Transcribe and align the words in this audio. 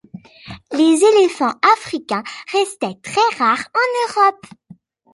Les 0.71 0.99
éléphants 1.13 1.53
africains 1.77 2.23
restaient 2.51 2.99
très 3.03 3.21
rares 3.37 3.69
en 3.75 4.21
Europe. 4.23 4.47